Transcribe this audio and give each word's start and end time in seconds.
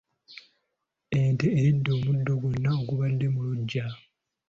Ente 1.19 1.47
eridde 1.59 1.89
omuddo 1.97 2.33
gwonna 2.41 2.69
ogubadde 2.79 3.27
mu 3.33 3.41
luggya. 3.49 3.85